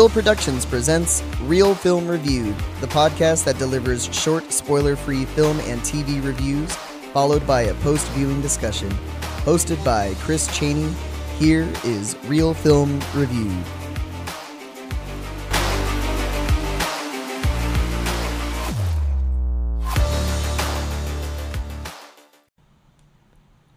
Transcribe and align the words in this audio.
REEL 0.00 0.08
Productions 0.08 0.64
presents 0.64 1.22
REEL 1.42 1.74
Film 1.74 2.08
Reviewed, 2.08 2.56
the 2.80 2.86
podcast 2.86 3.44
that 3.44 3.58
delivers 3.58 4.06
short, 4.14 4.50
spoiler 4.50 4.96
free 4.96 5.26
film 5.26 5.60
and 5.60 5.78
TV 5.82 6.24
reviews, 6.24 6.74
followed 7.12 7.46
by 7.46 7.64
a 7.64 7.74
post 7.82 8.08
viewing 8.12 8.40
discussion. 8.40 8.88
Hosted 9.44 9.84
by 9.84 10.14
Kris 10.20 10.46
Chaney, 10.56 10.90
here 11.38 11.68
is 11.84 12.16
REEL 12.24 12.54
Film 12.54 12.98
Reviewed. 13.14 13.52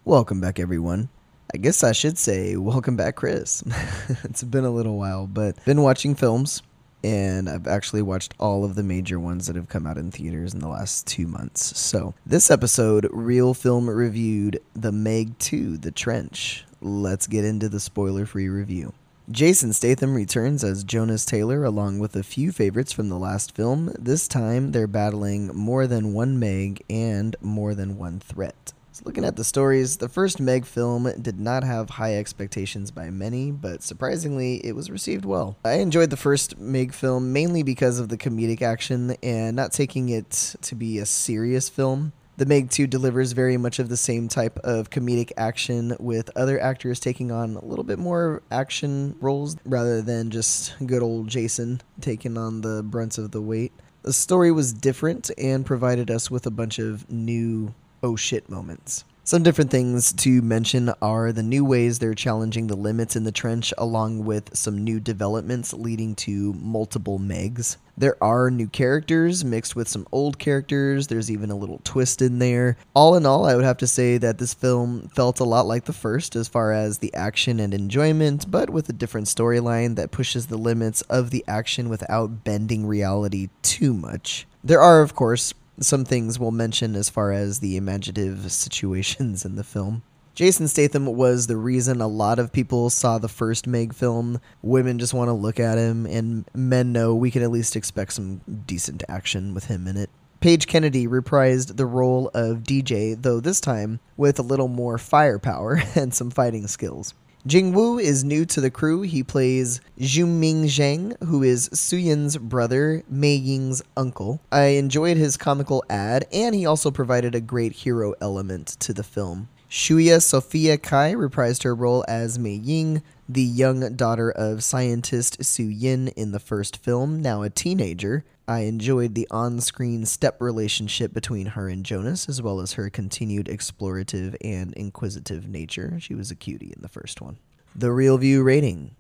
Welcome 0.05 0.40
back, 0.40 0.58
everyone. 0.58 1.09
I 1.55 1.59
guess 1.59 1.84
I 1.84 1.91
should 1.91 2.17
say 2.17 2.55
welcome 2.55 2.95
back, 2.95 3.16
Kris. 3.16 3.63
it's 4.23 4.44
been 4.44 4.66
a 4.66 4.71
little 4.71 4.98
while, 4.98 5.27
but 5.27 5.63
been 5.66 5.84
watching 5.84 6.16
films, 6.16 6.63
and 7.03 7.48
I've 7.48 7.67
actually 7.67 8.02
watched 8.02 8.34
all 8.39 8.66
of 8.66 8.73
the 8.73 8.81
major 8.81 9.20
ones 9.20 9.45
that 9.45 9.55
have 9.55 9.70
come 9.70 9.85
out 9.85 9.99
in 9.99 10.09
theaters 10.09 10.55
in 10.55 10.61
the 10.61 10.67
last 10.67 11.05
two 11.05 11.27
months. 11.27 11.77
So 11.80 12.16
this 12.25 12.49
episode, 12.49 13.08
REEL 13.11 13.53
Film 13.53 13.88
reviewed 13.88 14.61
The 14.73 14.91
Meg 14.91 15.38
2: 15.38 15.77
The 15.77 15.91
Trench. 15.91 16.66
Let's 16.81 17.27
get 17.27 17.45
into 17.45 17.70
the 17.70 17.80
spoiler-free 17.80 18.49
review. 18.49 18.94
Jason 19.30 19.73
Statham 19.73 20.16
returns 20.16 20.63
as 20.63 20.83
Jonas 20.83 21.23
Taylor 21.23 21.63
along 21.63 21.99
with 21.99 22.16
a 22.16 22.23
few 22.23 22.52
favorites 22.52 22.91
from 22.91 23.09
the 23.09 23.20
last 23.20 23.55
film. 23.55 23.94
This 23.99 24.27
time 24.27 24.72
they're 24.72 24.88
battling 24.88 25.47
more 25.53 25.85
than 25.85 26.13
one 26.13 26.39
Meg 26.39 26.83
and 26.89 27.35
more 27.41 27.75
than 27.75 28.00
one 28.00 28.19
threat. 28.19 28.73
So 28.94 29.02
looking 29.05 29.25
at 29.25 29.38
the 29.38 29.44
stories, 29.44 29.97
the 29.97 30.08
first 30.08 30.39
Meg 30.39 30.66
film 30.66 31.11
did 31.19 31.39
not 31.39 31.63
have 31.63 31.89
high 31.89 32.16
expectations 32.16 32.91
by 32.91 33.09
many, 33.09 33.50
but 33.50 33.81
surprisingly, 33.81 34.63
it 34.63 34.75
was 34.75 34.91
received 34.91 35.25
well. 35.25 35.58
I 35.66 35.80
enjoyed 35.80 36.11
the 36.11 36.16
first 36.16 36.59
Meg 36.59 36.94
film 36.94 37.33
mainly 37.33 37.63
because 37.63 37.97
of 37.97 38.09
the 38.09 38.19
comedic 38.19 38.61
action 38.61 39.17
and 39.23 39.55
not 39.55 39.72
taking 39.72 40.09
it 40.09 40.55
to 40.61 40.75
be 40.75 41.00
a 41.00 41.08
serious 41.08 41.69
film. 41.69 42.13
The 42.38 42.45
Meg 42.45 42.69
2 42.69 42.85
delivers 42.85 43.31
very 43.31 43.58
much 43.58 43.80
of 43.80 43.89
the 43.89 43.97
same 43.97 44.27
type 44.27 44.59
of 44.59 44.91
comedic 44.91 45.31
action, 45.38 45.97
with 46.00 46.30
other 46.35 46.61
actors 46.61 47.00
taking 47.00 47.31
on 47.31 47.55
a 47.55 47.66
little 47.66 47.83
bit 47.83 47.97
more 47.97 48.44
action 48.52 49.16
roles 49.19 49.57
rather 49.66 50.03
than 50.03 50.30
just 50.30 50.75
good 50.85 51.02
old 51.02 51.30
Jason 51.30 51.81
taking 52.00 52.38
on 52.38 52.61
the 52.61 52.83
brunt 52.83 53.17
of 53.17 53.31
the 53.31 53.41
weight. 53.41 53.72
The 54.03 54.13
story 54.13 54.52
was 54.52 54.72
different 54.72 55.31
and 55.38 55.66
provided 55.66 56.11
us 56.11 56.30
with 56.30 56.45
a 56.45 56.52
bunch 56.52 56.78
of 56.78 57.09
new 57.09 57.73
oh 58.04 58.16
shit 58.16 58.50
moments. 58.50 59.06
Some 59.26 59.42
different 59.42 59.72
things 59.72 60.12
to 60.12 60.42
mention 60.42 60.92
are 61.02 61.32
the 61.32 61.42
new 61.42 61.64
ways 61.64 61.98
they're 61.98 62.14
challenging 62.14 62.68
the 62.68 62.76
limits 62.76 63.16
in 63.16 63.23
the 63.23 63.32
trench, 63.32 63.73
along 63.78 64.26
with 64.26 64.54
some 64.54 64.84
new 64.84 65.00
developments 65.00 65.72
leading 65.73 66.14
to 66.16 66.52
multiple 66.56 67.20
Megs. 67.20 67.78
There 67.98 68.22
are 68.22 68.52
new 68.52 68.68
characters 68.68 69.46
mixed 69.46 69.78
with 69.78 69.88
some 69.88 70.06
old 70.12 70.40
characters. 70.40 71.08
There's 71.08 71.31
even 71.31 71.52
a 71.52 71.56
little 71.56 71.80
twist 71.86 72.22
in 72.22 72.40
there. 72.40 72.76
All 72.94 73.16
in 73.16 73.26
all, 73.26 73.46
I 73.46 73.56
would 73.56 73.64
have 73.64 73.78
to 73.78 73.88
say 73.88 74.18
that 74.18 74.40
this 74.40 74.54
film 74.54 75.08
felt 75.08 75.40
a 75.40 75.46
lot 75.46 75.68
like 75.68 75.86
the 75.86 75.94
first 75.94 76.36
as 76.36 76.50
far 76.50 76.74
as 76.74 76.98
the 76.98 77.14
action 77.14 77.62
and 77.62 77.74
enjoyment, 77.74 78.52
but 78.52 78.72
with 78.72 78.90
a 78.90 78.94
different 78.94 79.28
storyline 79.28 79.96
that 79.96 80.12
pushes 80.12 80.48
the 80.48 80.58
limits 80.58 81.02
of 81.04 81.30
the 81.30 81.46
action 81.48 81.88
without 81.88 82.44
bending 82.44 82.86
reality 82.86 83.48
too 83.62 83.94
much. 83.94 84.48
There 84.66 84.81
are, 84.81 85.02
of 85.02 85.16
course, 85.16 85.54
some 85.79 86.05
things 86.05 86.39
we'll 86.39 86.52
mention 86.52 86.95
as 86.95 87.09
far 87.09 87.31
as 87.31 87.59
the 87.59 87.77
imaginative 87.77 88.52
situations 88.52 89.45
in 89.45 89.55
the 89.55 89.63
film. 89.63 90.03
Jason 90.35 90.67
Statham 90.67 91.05
was 91.05 91.45
the 91.45 91.57
reason 91.57 92.01
a 92.01 92.07
lot 92.07 92.39
of 92.39 92.51
people 92.51 92.89
saw 92.89 93.19
the 93.19 93.28
first 93.28 93.67
Meg 93.67 93.94
film. 93.94 94.41
Women 94.63 94.97
just 94.97 95.13
want 95.13 95.28
to 95.28 95.33
look 95.33 95.59
at 95.59 95.78
him, 95.78 96.07
and 96.07 96.45
men 96.56 96.91
know 96.91 97.13
we 97.13 97.29
can 97.29 97.44
at 97.44 97.51
least 97.51 97.75
expect 97.75 98.13
some 98.13 98.41
decent 98.66 99.03
action 99.07 99.53
with 99.53 99.66
him 99.66 99.88
in 99.88 99.95
it. 99.95 100.09
Page 100.39 100.66
Kennedy 100.66 101.07
reprised 101.07 101.78
the 101.78 101.85
role 101.85 102.29
of 102.33 102.63
DJ, 102.63 103.16
though 103.22 103.39
this 103.39 103.62
time 103.62 104.00
with 104.17 104.39
a 104.39 104.44
little 104.44 104.67
more 104.67 104.97
firepower 104.97 105.81
and 105.95 106.13
some 106.13 106.31
fighting 106.31 106.66
skills. 106.66 107.13
Jing 107.46 107.74
Wu 107.74 108.00
is 108.00 108.24
new 108.24 108.46
to 108.46 108.62
the 108.62 108.72
crew. 108.72 109.02
He 109.02 109.22
plays 109.22 109.81
Ming 109.98 110.64
Zhang, 110.64 111.22
who 111.22 111.44
is 111.44 111.70
Su 111.74 111.98
Suyin's 111.98 112.38
brother, 112.38 113.04
Mei 113.09 113.36
Ying's 113.36 113.84
uncle. 113.98 114.40
I 114.50 114.68
enjoyed 114.78 115.18
his 115.18 115.36
comical 115.36 115.84
ad, 115.90 116.26
and 116.31 116.56
he 116.56 116.66
also 116.66 116.90
provided 116.90 117.36
a 117.36 117.42
great 117.42 117.74
hero 117.74 118.14
element 118.22 118.68
to 118.80 118.94
the 118.94 119.04
film. 119.04 119.50
Shuya 119.70 120.22
Sophia 120.22 120.78
Cai 120.78 121.14
reprised 121.16 121.64
her 121.64 121.76
role 121.76 122.06
as 122.08 122.40
Mei 122.40 122.54
Ying, 122.54 123.04
the 123.28 123.42
young 123.42 123.94
daughter 123.94 124.31
of 124.31 124.64
scientist 124.64 125.44
Su 125.44 125.64
Yin 125.64 126.10
in 126.10 126.31
the 126.31 126.40
first 126.40 126.78
film, 126.78 127.22
now 127.22 127.42
a 127.42 127.50
teenager. 127.50 128.24
I 128.48 128.62
enjoyed 128.62 129.16
the 129.16 129.28
on 129.31 129.62
screen 129.62 130.06
step 130.06 130.42
relationship 130.42 131.14
between 131.14 131.48
her 131.48 131.70
and 131.70 131.86
Jonas, 131.86 132.28
as 132.28 132.42
well 132.42 132.59
as 132.59 132.74
her 132.74 132.90
continued 132.90 133.48
explorative 133.48 134.36
and 134.42 134.74
inquisitive 134.74 135.48
nature. 135.48 135.98
She 136.00 136.14
was 136.14 136.30
a 136.30 136.36
cutie 136.36 136.74
in 136.76 136.81
the 136.81 136.90
first 136.90 137.22
one. 137.22 137.38
The 137.76 137.92
REEL 137.92 138.18
View 138.18 138.44
rating 138.44 138.96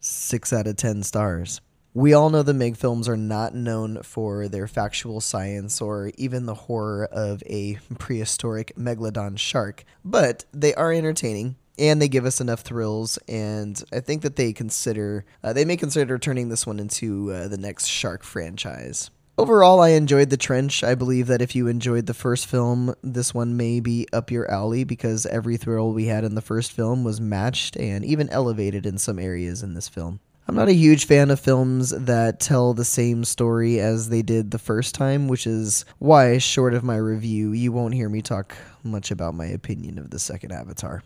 6 0.00 0.52
out 0.52 0.66
of 0.66 0.76
10 0.76 1.02
stars. 1.04 1.60
We 1.94 2.12
all 2.12 2.30
know 2.30 2.42
the 2.42 2.54
Meg 2.54 2.76
films 2.76 3.08
are 3.08 3.16
not 3.16 3.54
known 3.54 4.02
for 4.02 4.48
their 4.48 4.66
factual 4.66 5.20
science 5.20 5.80
or 5.80 6.10
even 6.16 6.46
the 6.46 6.54
horror 6.54 7.06
of 7.06 7.42
a 7.46 7.78
prehistoric 7.98 8.74
megalodon 8.76 9.38
shark, 9.38 9.84
but 10.04 10.44
they 10.52 10.74
are 10.74 10.92
entertaining 10.92 11.56
and 11.78 12.00
they 12.00 12.08
give 12.08 12.24
us 12.24 12.40
enough 12.40 12.60
thrills. 12.60 13.18
And 13.28 13.82
I 13.92 14.00
think 14.00 14.22
that 14.22 14.36
they 14.36 14.52
consider 14.52 15.24
uh, 15.42 15.52
they 15.52 15.64
may 15.64 15.76
consider 15.76 16.18
turning 16.18 16.48
this 16.48 16.66
one 16.66 16.78
into 16.78 17.32
uh, 17.32 17.48
the 17.48 17.58
next 17.58 17.86
Shark 17.86 18.22
franchise. 18.22 19.10
Overall, 19.38 19.80
I 19.80 19.90
enjoyed 19.90 20.28
The 20.28 20.36
Trench. 20.36 20.84
I 20.84 20.94
believe 20.94 21.26
that 21.28 21.40
if 21.40 21.56
you 21.56 21.66
enjoyed 21.66 22.04
the 22.04 22.12
first 22.12 22.46
film, 22.46 22.94
this 23.02 23.32
one 23.32 23.56
may 23.56 23.80
be 23.80 24.06
up 24.12 24.30
your 24.30 24.48
alley 24.50 24.84
because 24.84 25.24
every 25.24 25.56
thrill 25.56 25.92
we 25.92 26.04
had 26.04 26.22
in 26.22 26.34
the 26.34 26.42
first 26.42 26.70
film 26.70 27.02
was 27.02 27.18
matched 27.18 27.74
and 27.76 28.04
even 28.04 28.28
elevated 28.28 28.84
in 28.84 28.98
some 28.98 29.18
areas 29.18 29.62
in 29.62 29.72
this 29.72 29.88
film. 29.88 30.20
I'm 30.46 30.54
not 30.54 30.68
a 30.68 30.74
huge 30.74 31.06
fan 31.06 31.30
of 31.30 31.40
films 31.40 31.90
that 31.90 32.40
tell 32.40 32.74
the 32.74 32.84
same 32.84 33.24
story 33.24 33.80
as 33.80 34.10
they 34.10 34.20
did 34.20 34.50
the 34.50 34.58
first 34.58 34.94
time, 34.94 35.28
which 35.28 35.46
is 35.46 35.86
why, 35.98 36.36
short 36.36 36.74
of 36.74 36.84
my 36.84 36.96
review, 36.96 37.52
you 37.52 37.72
won't 37.72 37.94
hear 37.94 38.10
me 38.10 38.20
talk 38.20 38.54
much 38.84 39.10
about 39.10 39.34
my 39.34 39.46
opinion 39.46 39.98
of 39.98 40.10
the 40.10 40.18
second 40.18 40.52
Avatar. 40.52 41.02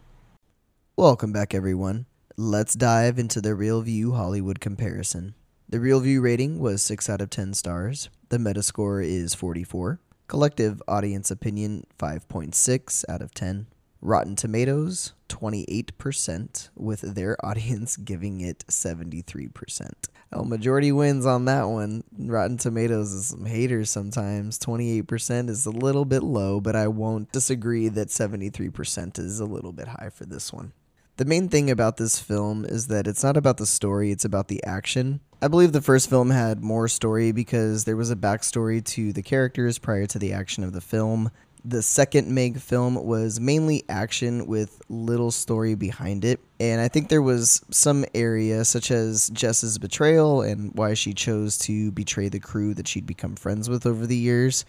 Welcome 0.97 1.33
back 1.33 1.53
everyone. 1.53 2.05
Let's 2.37 2.73
dive 2.73 3.19
into 3.19 3.41
the 3.41 3.53
REEL 3.53 3.81
View 3.81 4.13
Hollywood 4.13 4.61
comparison. 4.61 5.35
The 5.67 5.81
REEL 5.81 5.99
View 5.99 6.21
rating 6.21 6.57
was 6.57 6.81
6 6.83 7.09
out 7.09 7.19
of 7.19 7.29
10 7.29 7.53
stars. 7.53 8.09
The 8.29 8.37
Metascore 8.37 9.05
is 9.05 9.35
44. 9.35 9.99
Collective 10.29 10.81
audience 10.87 11.29
opinion 11.29 11.85
5.6 11.99 13.03
out 13.09 13.21
of 13.21 13.33
10. 13.33 13.67
Rotten 13.99 14.37
Tomatoes 14.37 15.11
28% 15.27 16.69
with 16.77 17.01
their 17.01 17.35
audience 17.45 17.97
giving 17.97 18.39
it 18.39 18.63
73%. 18.69 19.91
Oh, 20.31 20.45
majority 20.45 20.93
wins 20.93 21.25
on 21.25 21.43
that 21.43 21.63
one. 21.63 22.05
Rotten 22.17 22.57
Tomatoes 22.57 23.11
is 23.11 23.27
some 23.27 23.45
haters 23.45 23.89
sometimes. 23.89 24.57
28% 24.59 25.49
is 25.49 25.65
a 25.65 25.71
little 25.71 26.05
bit 26.05 26.23
low, 26.23 26.61
but 26.61 26.77
I 26.77 26.87
won't 26.87 27.33
disagree 27.33 27.89
that 27.89 28.07
73% 28.07 29.19
is 29.19 29.41
a 29.41 29.45
little 29.45 29.73
bit 29.73 29.89
high 29.89 30.09
for 30.09 30.25
this 30.25 30.53
one. 30.53 30.71
The 31.17 31.23
main 31.23 31.47
thing 31.47 31.71
about 31.71 31.95
this 31.95 32.19
film 32.19 32.65
is 32.65 32.87
that 32.87 33.07
it's 33.07 33.23
not 33.23 33.37
about 33.37 33.55
the 33.55 33.65
story, 33.65 34.11
it's 34.11 34.25
about 34.25 34.49
the 34.49 34.61
action. 34.65 35.21
I 35.41 35.47
believe 35.47 35.71
the 35.71 35.81
first 35.81 36.09
film 36.09 36.29
had 36.29 36.61
more 36.61 36.89
story 36.89 37.31
because 37.31 37.85
there 37.85 37.95
was 37.95 38.11
a 38.11 38.17
backstory 38.17 38.83
to 38.83 39.13
the 39.13 39.21
characters 39.21 39.77
prior 39.77 40.05
to 40.07 40.19
the 40.19 40.33
action 40.33 40.65
of 40.65 40.73
the 40.73 40.81
film. 40.81 41.31
The 41.63 41.81
second 41.81 42.27
Meg 42.27 42.59
film 42.59 42.95
was 42.95 43.39
mainly 43.39 43.85
action 43.87 44.45
with 44.45 44.81
little 44.89 45.31
story 45.31 45.73
behind 45.75 46.25
it. 46.25 46.41
And 46.59 46.81
I 46.81 46.89
think 46.89 47.07
there 47.07 47.21
was 47.21 47.63
some 47.71 48.03
area, 48.13 48.65
such 48.65 48.91
as 48.91 49.29
Jess's 49.29 49.77
betrayal 49.77 50.41
and 50.41 50.73
why 50.75 50.95
she 50.95 51.13
chose 51.13 51.57
to 51.59 51.93
betray 51.93 52.27
the 52.27 52.41
crew 52.41 52.73
that 52.73 52.89
she'd 52.89 53.07
become 53.07 53.37
friends 53.37 53.69
with 53.69 53.85
over 53.85 54.05
the 54.05 54.17
years. 54.17 54.65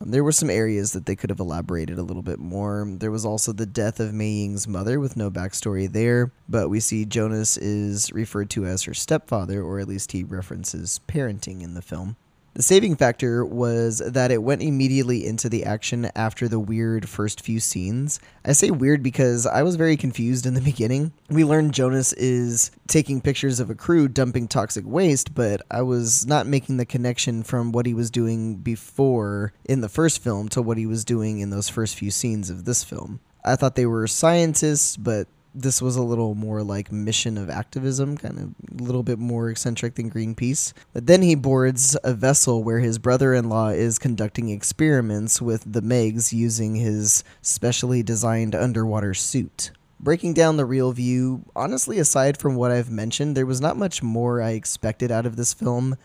Um, 0.00 0.10
there 0.10 0.24
were 0.24 0.32
some 0.32 0.50
areas 0.50 0.92
that 0.92 1.06
they 1.06 1.16
could 1.16 1.30
have 1.30 1.40
elaborated 1.40 1.98
a 1.98 2.02
little 2.02 2.22
bit 2.22 2.38
more. 2.38 2.86
There 2.88 3.10
was 3.10 3.24
also 3.24 3.52
the 3.52 3.66
death 3.66 4.00
of 4.00 4.12
Mei 4.12 4.30
Ying's 4.30 4.68
mother 4.68 5.00
with 5.00 5.16
no 5.16 5.30
backstory 5.30 5.90
there, 5.90 6.32
but 6.48 6.68
we 6.68 6.80
see 6.80 7.04
Jonas 7.04 7.56
is 7.56 8.12
referred 8.12 8.50
to 8.50 8.66
as 8.66 8.82
her 8.84 8.94
stepfather, 8.94 9.62
or 9.62 9.78
at 9.80 9.88
least 9.88 10.12
he 10.12 10.24
references 10.24 11.00
parenting 11.08 11.62
in 11.62 11.74
the 11.74 11.82
film. 11.82 12.16
The 12.54 12.62
saving 12.62 12.96
factor 12.96 13.44
was 13.44 13.98
that 13.98 14.30
it 14.30 14.42
went 14.42 14.62
immediately 14.62 15.24
into 15.24 15.48
the 15.48 15.64
action 15.64 16.10
after 16.16 16.48
the 16.48 16.58
weird 16.58 17.08
first 17.08 17.40
few 17.40 17.60
scenes. 17.60 18.18
I 18.44 18.52
say 18.52 18.70
weird 18.70 19.02
because 19.02 19.46
I 19.46 19.62
was 19.62 19.76
very 19.76 19.96
confused 19.96 20.44
in 20.44 20.54
the 20.54 20.60
beginning. 20.72 21.12
We 21.30 21.44
learned 21.44 21.74
Jonas 21.74 22.12
is 22.14 22.70
taking 22.88 23.20
pictures 23.20 23.60
of 23.60 23.70
a 23.70 23.74
crew 23.74 24.08
dumping 24.08 24.48
toxic 24.48 24.84
waste, 24.86 25.34
but 25.34 25.62
I 25.70 25.82
was 25.82 26.26
not 26.26 26.46
making 26.46 26.78
the 26.78 26.86
connection 26.86 27.42
from 27.42 27.70
what 27.70 27.86
he 27.86 27.94
was 27.94 28.10
doing 28.10 28.56
before 28.56 29.52
in 29.64 29.80
the 29.80 29.88
first 29.88 30.22
film 30.22 30.48
to 30.48 30.62
what 30.62 30.78
he 30.78 30.86
was 30.86 31.04
doing 31.04 31.38
in 31.38 31.50
those 31.50 31.68
first 31.68 31.94
few 31.94 32.10
scenes 32.10 32.50
of 32.50 32.64
this 32.64 32.82
film. 32.82 33.20
I 33.44 33.56
thought 33.56 33.76
they 33.76 33.86
were 33.86 34.06
scientists, 34.06 34.96
but 34.96 35.28
this 35.62 35.82
was 35.82 35.96
a 35.96 36.02
little 36.02 36.34
more 36.34 36.62
like 36.62 36.92
mission 36.92 37.36
of 37.36 37.50
activism, 37.50 38.16
kind 38.16 38.38
of 38.38 38.80
a 38.80 38.82
little 38.82 39.02
bit 39.02 39.18
more 39.18 39.50
eccentric 39.50 39.96
than 39.96 40.10
Greenpeace. 40.10 40.72
But 40.92 41.06
then 41.06 41.22
he 41.22 41.34
boards 41.34 41.96
a 42.04 42.14
vessel 42.14 42.62
where 42.62 42.78
his 42.78 42.98
brother 42.98 43.34
in 43.34 43.48
law 43.48 43.68
is 43.68 43.98
conducting 43.98 44.48
experiments 44.48 45.42
with 45.42 45.70
the 45.70 45.82
Megs 45.82 46.32
using 46.32 46.76
his 46.76 47.24
specially 47.42 48.02
designed 48.02 48.54
underwater 48.54 49.14
suit. 49.14 49.72
Breaking 50.00 50.32
down 50.32 50.56
the 50.56 50.64
real 50.64 50.92
view, 50.92 51.44
honestly, 51.56 51.98
aside 51.98 52.36
from 52.36 52.54
what 52.54 52.70
I've 52.70 52.90
mentioned, 52.90 53.36
there 53.36 53.46
was 53.46 53.60
not 53.60 53.76
much 53.76 54.00
more 54.00 54.40
I 54.40 54.50
expected 54.50 55.10
out 55.10 55.26
of 55.26 55.34
this 55.34 55.52
film. 55.52 55.96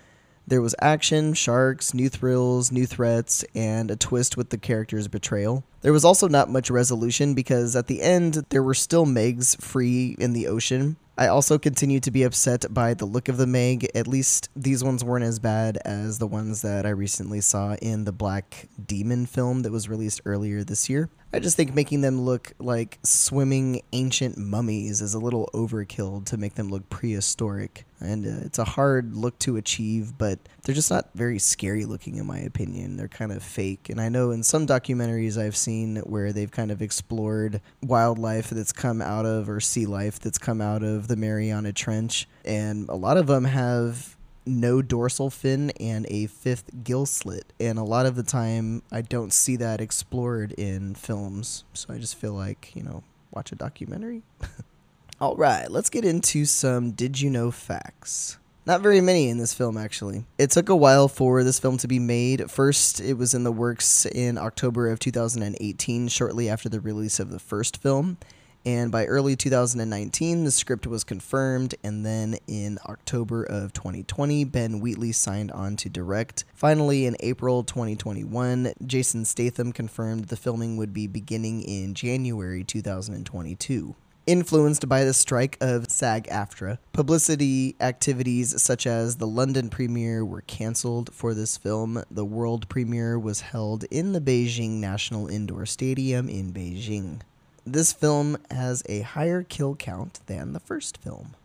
There 0.45 0.61
was 0.61 0.75
action, 0.81 1.33
sharks, 1.33 1.93
new 1.93 2.09
thrills, 2.09 2.71
new 2.71 2.85
threats, 2.85 3.45
and 3.55 3.89
a 3.89 3.95
twist 3.95 4.35
with 4.35 4.49
the 4.49 4.57
character's 4.57 5.07
betrayal. 5.07 5.63
There 5.81 5.93
was 5.93 6.03
also 6.03 6.27
not 6.27 6.49
much 6.49 6.69
resolution 6.69 7.33
because 7.33 7.75
at 7.75 7.87
the 7.87 8.01
end, 8.01 8.45
there 8.49 8.63
were 8.63 8.73
still 8.73 9.05
Megs 9.05 9.59
free 9.61 10.17
in 10.19 10.33
the 10.33 10.47
ocean. 10.47 10.97
I 11.17 11.27
also 11.27 11.59
continue 11.59 11.99
to 11.99 12.11
be 12.11 12.23
upset 12.23 12.65
by 12.73 12.93
the 12.93 13.05
look 13.05 13.29
of 13.29 13.37
the 13.37 13.47
Meg. 13.47 13.87
At 13.93 14.07
least 14.07 14.49
these 14.55 14.83
ones 14.83 15.03
weren't 15.03 15.23
as 15.23 15.39
bad 15.39 15.77
as 15.85 16.17
the 16.17 16.27
ones 16.27 16.61
that 16.63 16.85
I 16.85 16.89
recently 16.89 17.39
saw 17.39 17.75
in 17.75 18.03
the 18.03 18.11
Black 18.11 18.67
Demon 18.83 19.27
film 19.27 19.61
that 19.61 19.71
was 19.71 19.87
released 19.87 20.21
earlier 20.25 20.63
this 20.63 20.89
year. 20.89 21.09
I 21.35 21.39
just 21.39 21.57
think 21.57 21.73
making 21.73 22.01
them 22.01 22.21
look 22.21 22.53
like 22.59 22.99
swimming 23.01 23.81
ancient 23.91 24.37
mummies 24.37 25.01
is 25.01 25.15
a 25.15 25.19
little 25.19 25.49
overkill 25.51 26.23
to 26.25 26.37
make 26.37 26.53
them 26.53 26.69
look 26.69 26.87
prehistoric. 26.91 27.85
And 27.99 28.27
uh, 28.27 28.45
it's 28.45 28.59
a 28.59 28.63
hard 28.63 29.15
look 29.15 29.39
to 29.39 29.57
achieve, 29.57 30.15
but 30.15 30.37
they're 30.61 30.75
just 30.75 30.91
not 30.91 31.09
very 31.15 31.39
scary 31.39 31.85
looking, 31.85 32.17
in 32.17 32.27
my 32.27 32.37
opinion. 32.37 32.97
They're 32.97 33.07
kind 33.07 33.31
of 33.31 33.41
fake. 33.41 33.89
And 33.89 33.99
I 33.99 34.09
know 34.09 34.29
in 34.29 34.43
some 34.43 34.67
documentaries 34.67 35.41
I've 35.41 35.55
seen 35.55 35.95
where 35.97 36.33
they've 36.33 36.51
kind 36.51 36.69
of 36.69 36.83
explored 36.83 37.61
wildlife 37.81 38.51
that's 38.51 38.71
come 38.71 39.01
out 39.01 39.25
of, 39.25 39.49
or 39.49 39.59
sea 39.59 39.87
life 39.87 40.19
that's 40.19 40.37
come 40.37 40.61
out 40.61 40.83
of 40.83 41.07
the 41.07 41.15
Mariana 41.15 41.73
Trench. 41.73 42.27
And 42.45 42.87
a 42.89 42.95
lot 42.95 43.17
of 43.17 43.25
them 43.25 43.45
have 43.45 44.15
no 44.45 44.81
dorsal 44.81 45.29
fin 45.29 45.71
and 45.79 46.05
a 46.09 46.27
fifth 46.27 46.83
gill 46.83 47.05
slit. 47.05 47.53
And 47.59 47.77
a 47.77 47.83
lot 47.83 48.05
of 48.05 48.15
the 48.15 48.23
time, 48.23 48.83
I 48.91 49.01
don't 49.01 49.33
see 49.33 49.55
that 49.57 49.81
explored 49.81 50.53
in 50.53 50.95
films. 50.95 51.63
So 51.73 51.93
I 51.93 51.97
just 51.97 52.15
feel 52.15 52.33
like, 52.33 52.71
you 52.75 52.83
know, 52.83 53.03
watch 53.31 53.51
a 53.51 53.55
documentary. 53.55 54.23
All 55.21 55.35
right, 55.35 55.69
let's 55.69 55.89
get 55.89 56.05
into 56.05 56.45
some 56.45 56.91
did 56.91 57.21
you 57.21 57.29
know 57.29 57.51
facts. 57.51 58.37
Not 58.65 58.81
very 58.81 59.01
many 59.01 59.27
in 59.27 59.37
this 59.37 59.53
film, 59.53 59.77
actually. 59.77 60.23
It 60.37 60.51
took 60.51 60.69
a 60.69 60.75
while 60.75 61.09
for 61.09 61.43
this 61.43 61.59
film 61.59 61.77
to 61.79 61.87
be 61.87 61.99
made. 61.99 62.49
First, 62.49 63.01
it 63.01 63.15
was 63.15 63.33
in 63.33 63.43
the 63.43 63.51
works 63.51 64.05
in 64.05 64.37
October 64.37 64.89
of 64.89 64.99
2018, 64.99 66.07
shortly 66.07 66.49
after 66.49 66.69
the 66.69 66.79
release 66.79 67.19
of 67.19 67.29
the 67.29 67.39
first 67.39 67.81
film 67.81 68.17
and 68.65 68.91
by 68.91 69.05
early 69.05 69.35
2019 69.35 70.43
the 70.43 70.51
script 70.51 70.87
was 70.87 71.03
confirmed. 71.03 71.75
And 71.83 72.05
then 72.05 72.37
in 72.47 72.79
october 72.85 73.43
of 73.43 73.73
2020 73.73 74.43
ben 74.45 74.79
wheatley 74.79 75.11
signed 75.11 75.51
on 75.51 75.75
to 75.77 75.89
direct. 75.89 76.45
Finally 76.53 77.05
in 77.05 77.15
april 77.19 77.63
2021 77.63 78.73
jason 78.85 79.25
statham 79.25 79.71
confirmed 79.71 80.25
the 80.25 80.37
filming 80.37 80.77
would 80.77 80.93
be 80.93 81.07
beginning 81.07 81.61
in 81.61 81.93
january 81.93 82.63
2022 82.63 83.95
Influenced 84.25 84.87
by 84.87 85.03
the 85.03 85.13
strike 85.13 85.57
of 85.59 85.91
SAG 85.91 86.27
AFTRA, 86.29 86.77
publicity 86.93 87.75
activities 87.81 88.61
such 88.61 88.87
as 88.87 89.17
the 89.17 89.27
London 89.27 89.69
premiere 89.69 90.23
were 90.23 90.39
cancelled 90.39 91.13
for 91.13 91.33
this 91.33 91.57
film. 91.57 92.01
The 92.09 92.23
world 92.23 92.69
premiere 92.69 93.19
was 93.19 93.41
held 93.41 93.83
in 93.91 94.13
the 94.13 94.21
Beijing 94.21 94.79
National 94.79 95.27
Indoor 95.27 95.65
Stadium 95.65 96.29
in 96.29 96.53
Beijing 96.53 97.19
this 97.65 97.93
film 97.93 98.37
has 98.51 98.83
a 98.87 99.01
higher 99.01 99.43
kill 99.43 99.75
count 99.75 100.19
than 100.27 100.53
the 100.53 100.59
first 100.59 100.97
film. 100.97 101.35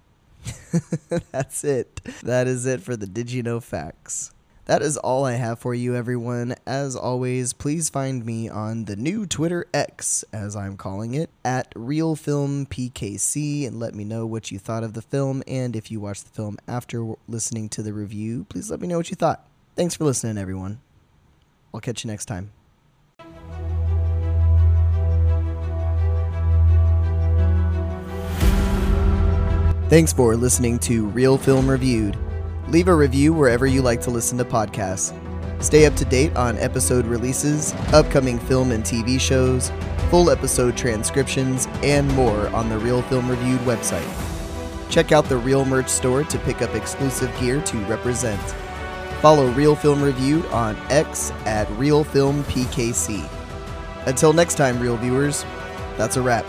That's 1.32 1.64
it. 1.64 2.00
That 2.22 2.46
is 2.46 2.66
it 2.66 2.80
for 2.80 2.96
the 2.96 3.06
Did 3.06 3.30
You 3.30 3.42
Know 3.42 3.60
Facts. 3.60 4.32
That 4.68 4.82
is 4.82 4.98
all 4.98 5.25
I 5.25 5.32
have 5.32 5.58
for 5.58 5.75
you, 5.75 5.96
everyone. 5.96 6.54
As 6.66 6.94
always, 6.94 7.54
please 7.54 7.88
find 7.88 8.26
me 8.26 8.50
on 8.50 8.84
the 8.84 8.96
new 8.96 9.25
Twitter 9.25 9.66
X, 9.72 10.26
as 10.30 10.54
I'm 10.54 10.76
calling 10.76 11.14
it, 11.14 11.30
at 11.42 11.70
ReelFilmPKC, 11.75 13.66
and 13.66 13.80
let 13.80 13.94
me 13.94 14.04
know 14.04 14.26
what 14.26 14.50
you 14.50 14.58
thought 14.58 14.84
of 14.84 14.92
the 14.92 15.00
film. 15.00 15.42
And 15.46 15.75
if 15.75 15.90
you 15.90 16.00
watched 16.00 16.25
the 16.25 16.32
film 16.32 16.58
after 16.68 17.14
listening 17.26 17.70
to 17.70 17.82
the 17.82 17.94
review, 17.94 18.44
please 18.50 18.70
let 18.70 18.82
me 18.82 18.88
know 18.88 18.98
what 18.98 19.08
you 19.08 19.16
thought. 19.16 19.48
Thanks 19.75 19.94
for 19.94 20.04
listening, 20.04 20.37
everyone. 20.37 20.80
I'll 21.72 21.80
catch 21.80 22.04
you 22.04 22.10
next 22.10 22.26
time. 22.26 22.50
Thanks 29.88 30.12
for 30.12 30.37
listening 30.37 30.78
to 30.80 31.07
REEL 31.09 31.38
Film 31.38 31.66
Reviewed. 31.66 32.14
Leave 32.68 32.88
a 32.88 32.95
review 32.95 33.33
wherever 33.33 33.66
you 33.66 33.80
like 33.80 34.02
to 34.02 34.11
listen 34.11 34.37
to 34.37 34.45
podcasts. 34.45 35.14
Stay 35.62 35.87
up 35.87 35.95
to 35.95 36.04
date 36.04 36.37
on 36.37 36.59
episode 36.59 37.07
releases, 37.07 37.73
upcoming 37.95 38.38
film 38.38 38.71
and 38.71 38.85
TV 38.85 39.18
shows, 39.18 39.73
full 40.11 40.28
episode 40.30 40.76
transcriptions, 40.76 41.68
and 41.83 42.07
more 42.09 42.49
on 42.49 42.68
the 42.68 42.76
REEL 42.76 43.00
Film 43.04 43.30
Reviewed 43.30 43.61
website. 43.61 44.07
Check 44.90 45.11
out 45.11 45.25
the 45.25 45.38
REEL 45.38 45.64
Merch 45.64 45.88
store 45.88 46.23
to 46.23 46.38
pick 46.40 46.61
up 46.61 46.75
exclusive 46.75 47.35
gear 47.40 47.62
to 47.62 47.78
represent. 47.87 48.42
Follow 49.23 49.50
REEL 49.52 49.75
Film 49.75 50.02
Reviewed 50.02 50.45
on 50.49 50.76
X 50.90 51.30
at 51.47 51.66
ReelFilmPKC. 51.78 53.26
Until 54.07 54.35
next 54.35 54.57
time, 54.57 54.78
REEL 54.80 54.99
viewers, 54.99 55.47
that's 55.97 56.18
a 56.18 56.21
wrap. 56.21 56.45